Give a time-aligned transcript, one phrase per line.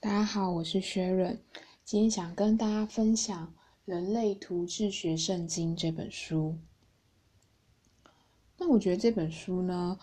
[0.00, 1.36] 大家好，我是薛润，
[1.84, 3.46] 今天想跟大家分享
[3.84, 6.56] 《人类图志学圣经》这本书。
[8.56, 9.98] 那我觉得这本书呢，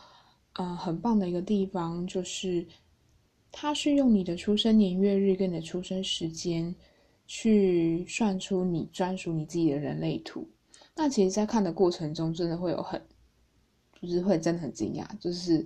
[0.55, 2.68] 嗯，很棒的一个地方就是，
[3.54, 6.75] 它是用你的出生年月日跟你的出生时间，
[7.25, 10.46] 去算出你专属你自己的人类图。
[10.93, 13.01] 那其实，在看的过程中，真的会有很，
[14.01, 15.65] 就是会真的很惊讶，就是。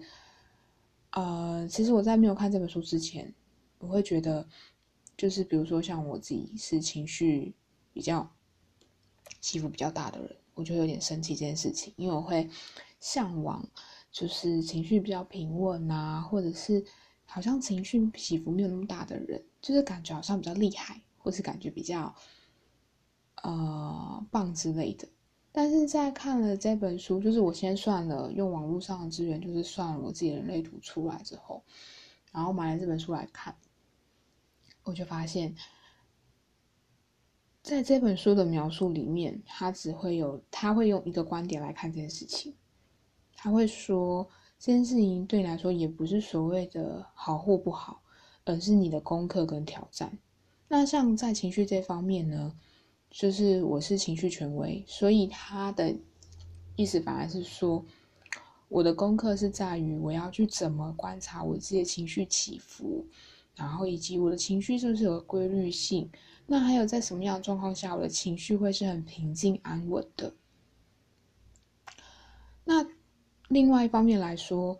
[1.14, 3.34] 呃，其实我在没有看这本书之前，
[3.80, 4.48] 我会觉得，
[5.18, 7.54] 就是比如说像我自己是情绪
[7.92, 8.30] 比较
[9.42, 12.50] 起伏比较大的人，我就有点生气这件事情，因为我会
[13.00, 13.68] 向往
[14.12, 16.84] 就是情绪比较平稳啊，或者是
[17.26, 22.14] 好像情绪起伏没有那么大的人，就是感觉好像比较厉害，或是感觉比较
[23.44, 25.08] 呃棒之类的。
[25.52, 31.64] 但是在看了这本书，就是我先算了用网络上的资源，就是算了我自己的人类图出来之后，
[32.32, 33.56] 然后买了这本书来看，
[34.90, 35.56] 我就发现，
[37.62, 42.56] 在这本书的描述里面，他只会有他会用一个观点来看这件事情，
[43.36, 48.02] 他会说这件事情对你来说也不是所谓的好或不好，
[48.46, 50.18] 而是你的功课跟挑战。
[50.68, 52.54] 那像在情绪这方面呢？
[53.12, 55.96] 就是我是情绪权威，所以他的
[56.76, 57.84] 意思反而是说，
[58.68, 63.04] 我的功课是在于我要去怎么观察我自己的情绪起伏，
[63.60, 66.10] 然后以及我的情绪是不是有规律性，
[66.48, 70.34] 那还有在什么样的状况下我的情绪会是很平静安稳的。
[72.64, 72.88] 那
[73.50, 74.80] 另外一方面来说，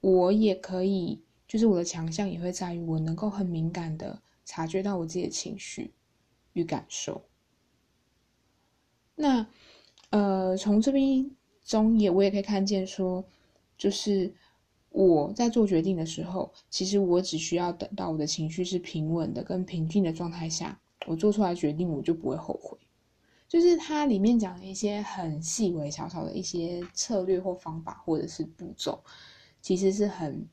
[0.00, 5.92] 我也可以，就是我的强项也会在于我能够很敏感的察觉到我自己的情绪
[6.52, 7.24] 与感受。
[9.16, 9.46] 那，
[10.10, 11.28] 呃，从这边
[11.64, 13.24] 中也我也可以看见说，
[13.76, 14.32] 就是
[14.92, 22.78] 我在做决定的时候，其实我只需要等到我的情绪是平稳的、跟平静的状态下，我做出来决定，我就不会后悔。
[23.48, 29.02] 就是它里面讲的一些很细微、小小的一些策略或方法，或者是步骤，
[29.60, 30.46] 其实是很，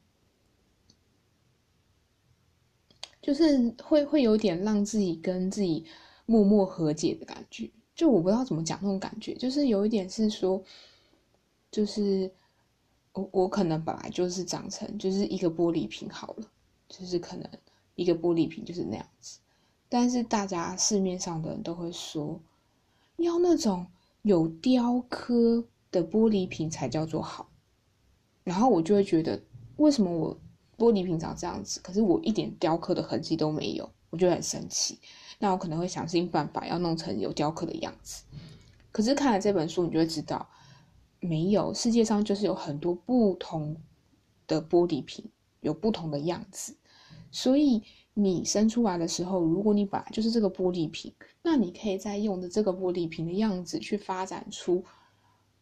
[3.22, 5.86] 就是会会有点让自己跟自己
[6.26, 7.70] 默默和解的感觉。
[7.96, 10.62] 就我不知道怎么讲那种感觉，就是有一点是说，
[11.72, 12.32] 就是
[13.31, 16.46] 我可能本来就是长成就是一个玻璃瓶好了，
[16.88, 17.50] 就是可能
[17.96, 19.40] 一个玻璃瓶就是那样子，
[19.90, 22.40] 但是大家市面上的人都会说，
[23.18, 23.85] 要那种
[24.22, 27.50] 有雕刻的玻璃瓶才叫做好，
[28.44, 29.41] 然后我就会觉得，
[29.78, 30.40] 为什么我
[30.78, 35.00] 玻璃瓶长这样子，可是我一点雕刻的痕迹都没有，我就很生气。
[35.40, 38.24] 那我可能会想尽办法要弄成有雕刻的样子，
[38.91, 40.50] 可是看了这本书，你就会知道，
[41.19, 43.75] 没有世界上就是有很多不同
[44.47, 45.25] 的玻璃瓶，
[45.62, 46.75] 有不同的样子。
[47.31, 54.84] 所以你生出来的时候，如果你本来就是这个玻璃瓶，那你可以再用的这个玻璃瓶的样子去发展出，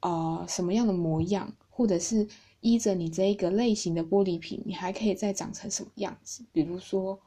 [0.01, 2.27] 呃，什么样的模样，或者是
[2.61, 6.43] 依着你这一个类型的玻璃瓶，你还可以再长成什么样子？
[6.51, 7.19] 比如说。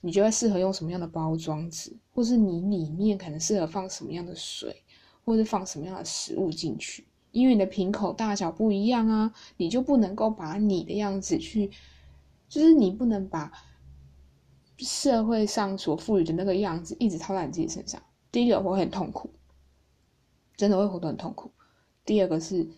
[0.00, 4.82] 你觉得适合用什么样的包装纸，或是你里面可能适合放什么样的水，
[5.24, 7.04] 或是放什么样的食物进去？
[7.32, 11.70] 因为你的瓶口大小不一样啊，你就不能够把你的样子去，
[12.48, 13.50] 就是你不能把
[14.78, 18.00] 社会上所赋予的那个样子一直套在你自己身上。
[18.30, 19.30] 第一个会很痛苦，
[20.56, 21.50] 真的会活得很痛苦。
[22.04, 22.68] 第二个是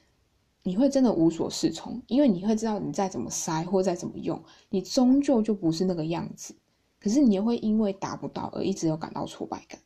[0.63, 6.55] 你会真的无所适从，因为你会知道你再怎么塞或再怎么用，你终究就不是那个样子。
[7.01, 9.79] 可是你也会因为达不到而一直有感到挫败感，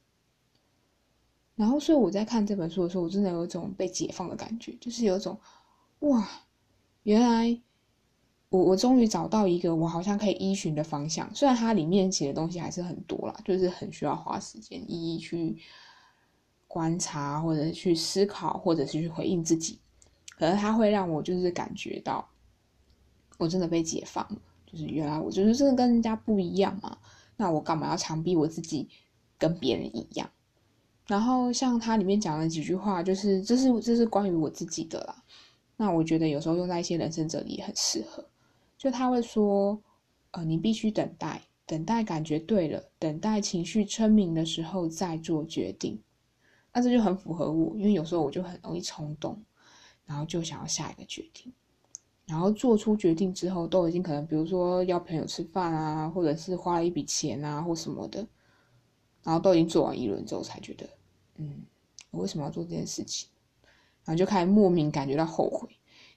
[1.59, 5.37] 然后所以我在看这本书的时候，我真的有一种被解放的感觉，就是有一种
[5.99, 6.25] 哇，
[7.03, 7.61] 原来
[8.49, 11.29] 我我终于找到一个我好像可以依循的方向。
[11.35, 15.59] 虽然它里面写的东西还是很多啦，就是很需要花时间一一去
[16.69, 19.81] 观察，或者去思考，或者是去回应自己。
[20.39, 22.25] 可是它会让我就是感觉到，
[23.37, 24.41] 我真的被解放了。
[24.65, 26.97] 就是原来我就是真的跟人家不一样嘛，
[27.37, 28.89] 那我干嘛要强逼我自己
[29.37, 30.31] 跟别人一样？
[31.09, 35.25] 然后像他里面讲了几句话，就是这是这是关于我自己的啦。
[35.77, 38.25] 那我觉得有时候用在一些人生哲理也很适合。
[38.77, 39.83] 就他会说，
[40.33, 45.99] 呃，你必须等待，等待感觉对了，等待情绪称明的时候再做决定。
[46.73, 49.43] 那这就很符合我，因为有时候我就很容易冲动，
[50.05, 51.53] 然后就想要下一个决定。
[52.27, 58.27] 然后做出决定之后，都已经可能，比如说要朋友吃饭啊，或者是花了一笔钱啊，或什么的，
[59.23, 60.87] 然后都已经做完一轮之后，才觉得，
[61.39, 61.63] 嗯，
[62.11, 63.29] 我为什么要做这件事情？
[64.05, 65.69] 然后就开始莫名感觉到后悔，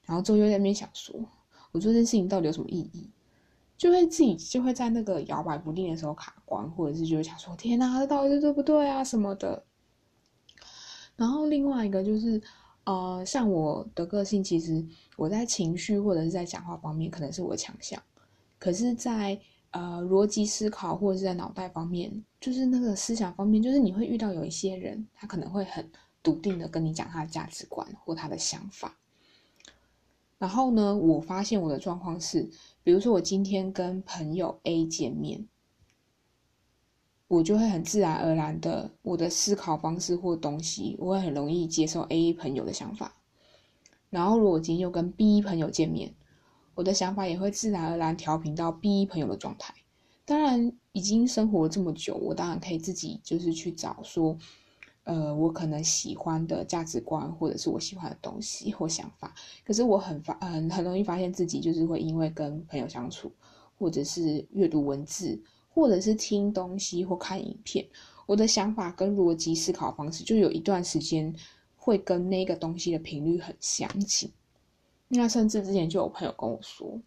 [0.05, 1.15] 然后之后又在那边想说，
[1.71, 3.09] 我做这件事情到底有什么意义？
[3.77, 9.63] 就会自己就会在那个摇摆不定的时候卡关，或者是就会想说：“天哪，这到底对不对啊？”什么的。
[11.15, 12.41] 然后另外一个就是，
[12.83, 14.85] 呃，像我的个性，其实
[15.17, 18.01] 我在情绪或者是在讲话方面可能是我的强项，
[18.59, 19.41] 可是，在
[19.71, 25.89] 呃逻辑思考或者是在脑袋方面，就是那个思想方面，就是你会遇到有一些人，他可能会很
[26.23, 28.95] 笃定的跟你讲他的价值观或他的想法。
[30.37, 32.49] 然后呢，我发现我的状况是，
[32.83, 35.47] 比如说我今天跟朋友 A 见面。
[37.27, 43.15] 我就会很自然而然的，我的思考方式或东西，我会很容易接受 A 朋友的想法。
[44.09, 46.13] 然后，如果今天又跟 B 朋友见面，
[46.75, 49.73] 我的想法也会自然而然调频到 B 朋友的状态。
[50.25, 54.37] 当然，已经生活了这么久，我当然可以自己就是去找说，
[55.03, 59.33] 呃，我可能喜欢的价值观，或者是我喜欢的东西或想法。
[59.65, 63.31] 可是我很发很很容易发现自己就是会因为跟朋友相处，
[63.77, 65.41] 或者是阅读文字。
[65.73, 67.87] 或者是听东西或看影片，
[68.25, 71.33] 我的想法跟逻辑思考方式就有一段时间
[71.77, 74.29] 会跟那个东西的频率很相近。
[75.11, 76.99] 那甚至之前就有朋友跟我说，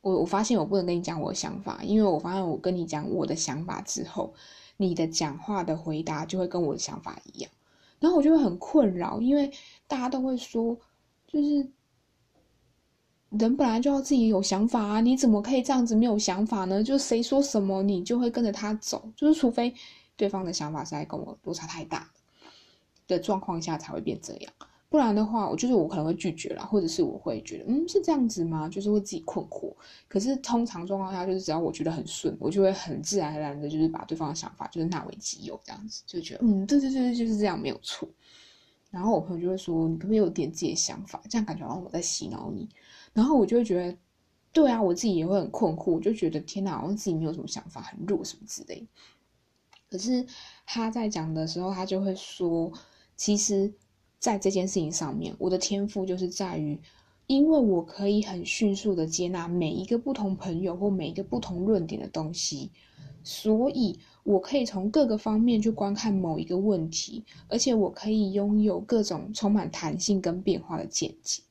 [0.00, 4.34] 我我发现我不能跟你讲我的想法，因为我发现我跟你讲我的想法之后，
[4.76, 7.50] 你的讲话的回答就会跟我的想法一样，
[8.00, 9.50] 然后我就会很困扰，因为
[9.86, 10.76] 大家都会说，
[11.26, 11.70] 就是。
[13.38, 16.84] 人本来就要自己有想法啊，你怎么可以这样子没有想法呢？
[16.84, 19.74] 就谁说什么你就会跟着他走，就是除非
[20.18, 22.10] 对方的想法是在跟我落差太大
[23.08, 24.52] 的状况下才会变这样，
[24.92, 28.68] 不然的话，我就是我可能会拒绝了，或者是我会觉得嗯是这样子吗？
[28.68, 29.72] 就是会自己困惑。
[30.06, 38.06] 可是通常状况下，就是只要我觉得很顺，我就会很自然而然的，就是把对方的想法就是纳为己有，这样子就觉得嗯对对对就是这样没有错。
[38.90, 41.22] 然后我朋友就会说你可不可以有点自己的想法？
[41.26, 42.68] 这样感觉好像我在洗脑你。
[43.14, 43.96] 然后我就会觉得，
[44.52, 48.86] 对啊，我自己也会很困惑，我就觉得天哪，好像自己没有什么想法，很弱什么之类。
[49.90, 50.26] 可是
[50.66, 52.70] 他在讲的时候，他就会说，
[53.16, 53.72] 其实，
[54.22, 56.78] 在这件事情上面，我的天赋就是在于，
[57.26, 62.70] 因为我可以很迅速的接纳每一个不同朋友或每一个不同论点的东西，
[63.24, 71.42] 所以我可以从各个方面去观看某一个问题，而且我可以拥有各种充满弹性跟变化的见解。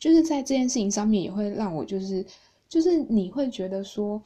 [0.00, 2.26] 就是在这件事情上面，也会让我就是，
[2.68, 4.20] 就是你会觉得说，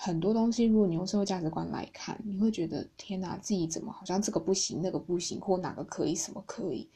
[0.00, 6.88] 很多东西，如果你用社会价值观来看，你会觉得天哪，自己怎么好像这个不行，那个不行，或哪个可以，什么可以？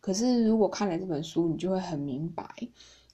[0.00, 2.44] 可是如果看了这本书，你就会很明白，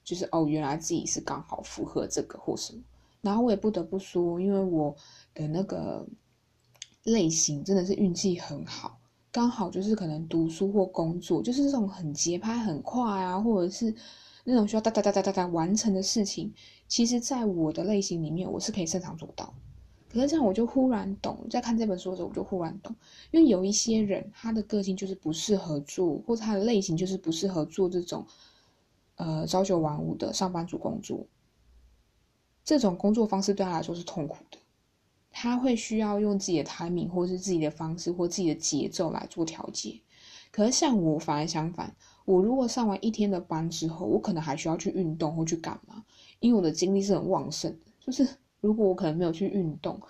[0.03, 2.81] 就是哦，原来自己是刚好符合这个或什么。
[3.21, 4.97] 然后我也不得不说，因为我
[5.35, 6.07] 的那个
[7.03, 8.99] 类型真的是运气很好，
[9.31, 13.95] 刚好就是可能读书或工作，就是这种很节拍很快啊，或者是。
[14.45, 16.53] 那种需要哒哒哒哒哒哒完成的事情，
[16.87, 19.55] 其实在我的类型里面，我是可以擅长做到。
[20.09, 22.95] 可是这样，我就忽然懂，在看这本书的时候，我就忽然懂，
[23.33, 28.25] 因为有一些人，他的个性就是不适合做，或者他的类型就是不适合做这种，
[29.17, 31.27] 呃，朝九晚五的上班族工作。
[32.63, 34.59] 这种工作方式对他来说是痛苦的，
[35.31, 40.01] 他会需要用自己的 timing 或是自己的方式或自己的节奏来做调节。
[40.53, 41.97] 可是像我，反而相反。
[42.25, 46.05] 我如果上完一天的班之后，我可能还需要去运动或去干嘛？
[46.41, 47.87] 因为我的精力是很旺盛的。
[48.01, 48.27] 就是
[48.61, 50.01] 如果我可能没有去运动，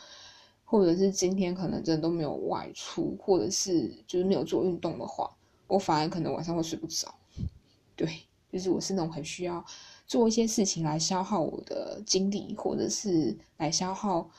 [0.65, 5.29] 或者是今天可能真的都没有外出，或者是就是没有做运动的话，
[5.67, 7.13] 我反而可能晚上会睡不着。
[7.97, 8.09] 对，
[8.53, 9.65] 就是我是那种很需要
[10.07, 14.31] 做一些事情来消耗我的精力，或者是来消耗，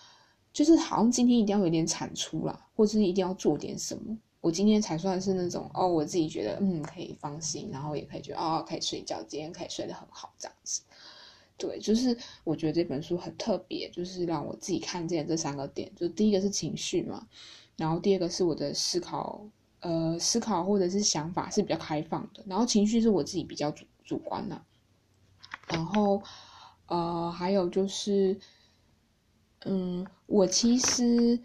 [0.53, 4.17] 就是好像今天一定要有点产出啦，或者是一定要做点什么。
[4.45, 10.83] 我今天才算是那种哦，我自己觉得嗯可以放心，然后也可以觉得哦可以睡觉，今天可以睡得很好这样子。
[11.57, 17.27] 对，就是我觉得这本书很特别，就是让我自己看见这三个点，就第一个是情绪嘛，
[17.75, 19.43] 然后第二个是我的思考，
[19.79, 24.61] 呃，思考或者是想法是比较开放的，然后情绪是我自己比较主主观的，
[25.69, 26.21] 然后
[26.85, 28.39] 呃还有就是，
[29.65, 31.41] 嗯，我其实。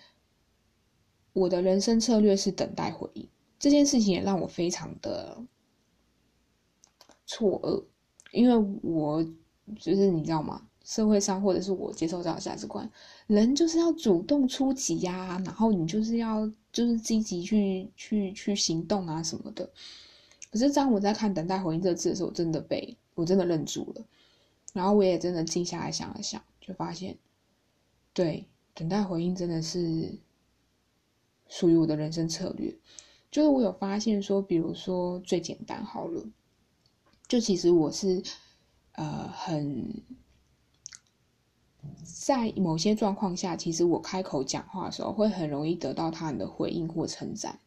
[1.33, 5.41] 我的人生策略是等待回应，这件事情也让我非常的
[7.27, 7.85] 错愕，
[8.33, 9.25] 因为我
[9.79, 10.67] 就是你知道吗？
[10.83, 12.91] 社会上或者是我接受到的价值观，
[13.29, 19.71] 人就是要主动出击呀，然后你就是要就是积极去去去行动啊什么的。
[20.51, 24.05] 可是当我在看“等待回应”这字的时候，我真的被我真的愣住了，
[24.73, 27.17] 然后我也真的静下来想了想，就发现，
[28.13, 30.19] 对，等待回应真的是。
[31.51, 32.75] 属于我的人生策略，
[33.31, 36.25] 就是我有发现说，比如说最简单好了，
[37.27, 38.23] 就其实我是
[38.93, 40.03] 呃很
[42.05, 47.59] 在某些状况下，其实我开口讲话的时候，会很容易得到他人的回应或称赞。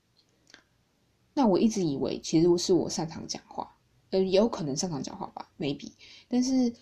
[1.33, 3.75] 那我一直以为，其实是我擅长讲话，
[4.11, 5.91] 呃，也有可能擅长讲话吧，maybe。
[6.29, 6.73] 但是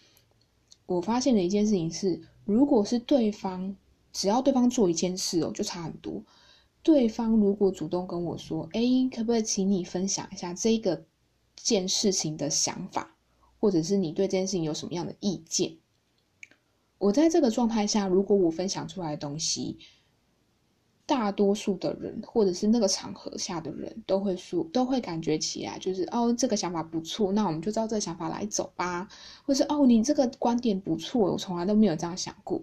[0.85, 3.75] 我发现的一件事情是，如果是对方，
[4.11, 6.21] 只要对方做一件事哦，就差很多。
[6.83, 8.81] 对方如果主动跟我说：“哎，
[9.15, 11.05] 可不可以请你分享一下这个
[11.55, 13.15] 件事情的想法，
[13.59, 15.77] 或者是你对这件事情有什么样的意见？”
[16.97, 19.79] 我在这个状态下，如果我分享出来的东西，
[21.05, 29.07] 大多数的人，或者是那个场合下的人都会说，都会感觉起来，就是哦，这个想法不错，那我们就照这个想法来走吧。
[29.43, 32.61] 或是哦，你这个观点不错，我从来都没有这样想过。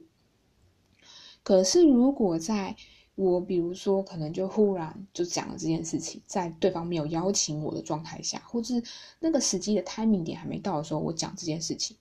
[1.43, 2.77] 可是如果在
[3.19, 8.83] 我比如说，可能就忽然就讲了这件事情，在对方没有邀请我的状态下，或是
[9.19, 11.97] 那个时机的 timing 点还没到的时候，我讲这件事情，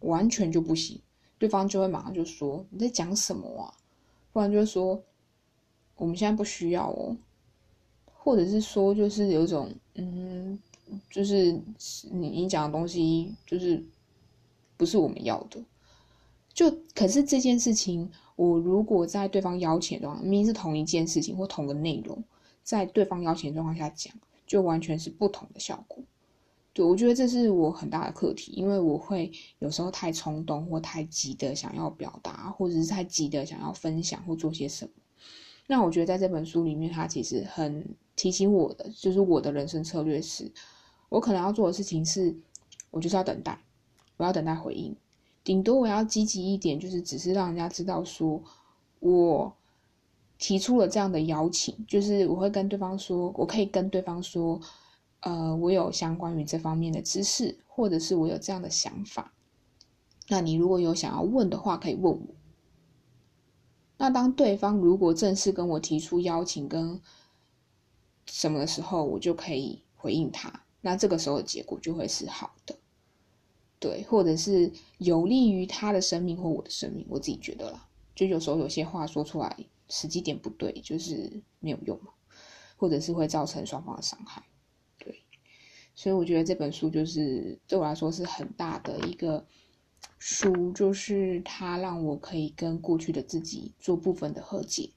[0.00, 1.00] 完全就不行，
[1.38, 3.72] 对方就会马上就说你在讲什么啊？
[4.32, 5.00] 不然就是说。
[6.00, 7.16] 我们现在不需要哦，
[8.14, 10.56] 或者是说，就是有一种，嗯，
[11.10, 11.50] 就是
[12.12, 13.84] 你你讲的东西，就是
[14.76, 15.60] 不是我们要的。
[16.58, 22.20] 就可是这件事情，我如果在对方邀请的状况，明明是同一件事情或同个内容，
[22.64, 24.12] 在对方邀请的状况下讲，
[24.44, 26.02] 就完全是不同的效果。
[26.72, 34.90] 对我觉得这是我很大的课题，因为我会有时候太冲动或太急的想要表达，或者是太急的想要分享或做些什么。
[35.68, 37.86] 那我觉得在这本书里面，它其实很
[38.16, 40.50] 提醒我的，就是我的人生策略是，
[41.08, 42.36] 我可能要做的事情是，
[42.90, 43.60] 我就是要等待，
[44.16, 44.96] 我要等待回应，
[45.48, 48.42] 顶多我要积极一点，就是只是让人家知道说，
[49.00, 49.50] 我
[50.36, 54.60] 提出了这样的邀请，就是我会跟对方说，我可以跟对方说，
[55.20, 59.32] 呃，我有相关于这方面的知识，或者是我有这样的想法，
[60.28, 62.26] 那你如果有想要问的话，可以问我。
[63.96, 67.00] 那当对方如果正式跟我提出邀请跟
[68.26, 70.60] 什么的时候，我就可以回应他。
[70.82, 72.76] 那这个时候的结果就会是好的，
[73.80, 77.06] 对，或者是有利于他的生命或我的生命。
[77.08, 79.56] 我自己觉得啦，就有时候有些话说出来
[79.88, 82.12] 时机点不对，就是没有用嘛，
[82.76, 84.42] 或者是会造成双方的伤害。
[84.98, 85.22] 对，
[85.94, 89.46] 所以我觉得这本书就是对我来说是很大的一个。
[90.20, 94.90] 书就是它让我可以跟过去的自己做部分的和解，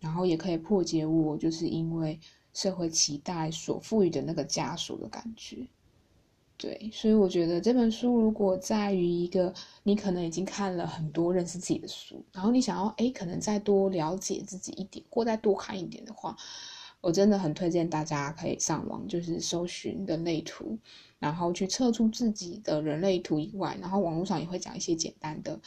[0.00, 2.18] 然后也可以破解我就是因为
[2.52, 5.66] 社会期待所赋予的那个枷锁的感觉。
[6.56, 16.36] 对，所以我觉得这本书如果在于一个你可能已经看了很多认识自己的书，然后你想要诶可能再多了解自己一点，或再多看一点的话，
[17.00, 20.78] 我真的很推荐大家可以上网就是搜寻人类图。
[21.20, 25.58] 然后去测出自己的人类图以外，然后网络上也会讲一些简单的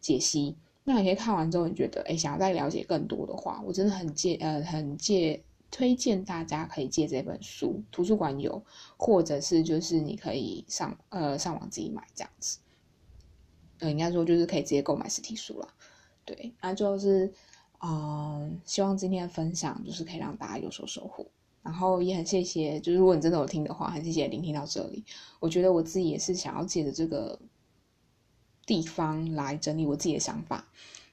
[0.00, 0.56] 解析。
[0.82, 5.40] 那你可以看完之后，你觉得哎，想要再了解更多的话，我真的很借呃很借
[5.76, 8.64] 推荐大家可以借这本书，图书馆有，
[8.96, 12.60] 或者是就是你可以上呃上网自己买这样子。
[13.80, 15.68] 呃，应该说就是可以直接购买实体书了。
[16.24, 17.30] 对，那就是
[17.82, 21.26] 嗯，希望今天的分享就是可以让大家有所收获。
[21.62, 25.04] 然后也很谢谢，就是如果你真的有听的话，很谢谢聆听到这里。
[25.40, 27.38] 我觉得我自己也是想要借着这个
[28.64, 30.66] 地方来整理我自己的想法，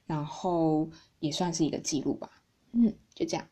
[0.06, 2.30] 然后也算是一个记录吧。
[2.72, 3.46] 嗯，就这样。